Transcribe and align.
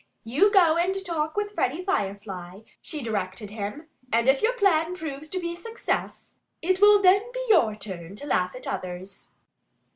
"You 0.23 0.51
go 0.51 0.77
and 0.77 0.95
talk 1.05 1.37
with 1.37 1.51
Freddie 1.51 1.83
Firefly," 1.83 2.61
she 2.81 3.03
directed 3.03 3.51
him, 3.51 3.85
"and 4.11 4.27
if 4.27 4.41
your 4.41 4.53
plan 4.53 4.95
proves 4.95 5.29
to 5.29 5.39
be 5.39 5.53
a 5.53 5.55
success, 5.55 6.33
it 6.59 6.81
will 6.81 6.99
then 7.03 7.21
be 7.31 7.45
your 7.49 7.75
turn 7.75 8.15
to 8.15 8.25
laugh 8.25 8.55
at 8.55 8.65
others." 8.65 9.27